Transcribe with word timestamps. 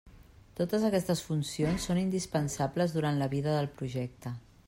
Totes 0.59 0.85
aquestes 0.87 1.21
funcions 1.25 1.85
són 1.89 2.01
indispensables 2.05 2.97
durant 2.97 3.23
la 3.25 3.31
vida 3.37 3.55
del 3.59 3.73
projecte. 3.83 4.35